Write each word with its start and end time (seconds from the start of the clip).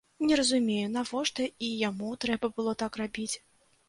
Не 0.27 0.37
разумею, 0.39 0.85
навошта 0.93 1.45
і 1.67 1.69
яму 1.89 2.09
трэба 2.25 2.49
было 2.57 2.73
так 2.83 2.99
рабіць. 3.03 3.31